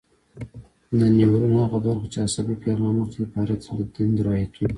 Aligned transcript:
د 0.99 1.01
نیورون 1.17 1.53
هغه 1.61 1.79
برخه 1.87 2.07
چې 2.13 2.17
عصبي 2.27 2.55
پیغام 2.65 2.95
اخلي 3.03 3.23
عبارت 3.27 3.59
دی 3.63 3.71
له 3.77 3.85
دندرایتونو. 3.95 4.67